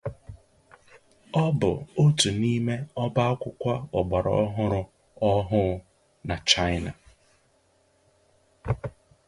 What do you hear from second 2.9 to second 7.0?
Ọbá akwụkwọ ọgbara ọhụrụ ọhụụ na China.